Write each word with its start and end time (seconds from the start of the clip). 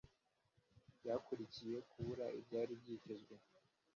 byakurikiye 0.97 1.77
kubura 1.89 2.25
ibyari 2.39 2.71
byitezwe 2.81 3.35